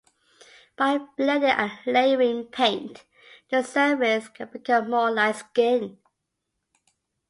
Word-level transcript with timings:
By 0.77 0.97
blending 0.97 1.51
and 1.51 1.73
layering 1.85 2.45
paint, 2.45 3.05
the 3.51 3.61
surface 3.61 4.29
can 4.29 4.47
become 4.49 4.89
more 4.89 5.11
like 5.11 5.35
skin. 5.35 5.99